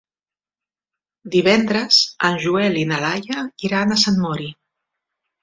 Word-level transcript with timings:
Divendres 1.35 1.99
en 2.31 2.39
Joel 2.47 2.81
i 2.85 2.87
na 2.93 2.99
Laia 3.05 3.45
iran 3.71 3.95
a 3.95 4.01
Sant 4.07 4.19
Mori. 4.27 4.51